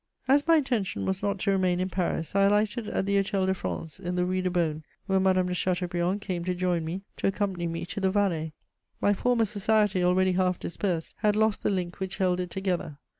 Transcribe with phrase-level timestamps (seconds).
[0.27, 3.53] As my intention was not to remain in Paris, I alighted at the Hôtel de
[3.53, 7.27] France, in the Rue de Beaune, where Madame de Chateaubriand came to join me to
[7.27, 8.51] accompany me to the Valais.
[8.99, 12.97] My former society, already half dispersed, had lost the link which held it together.